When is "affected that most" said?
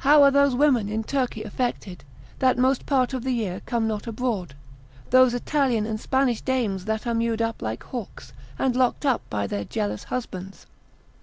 1.42-2.84